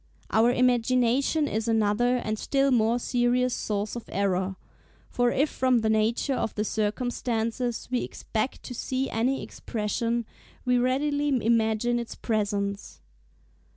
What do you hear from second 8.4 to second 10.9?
to see any expression, we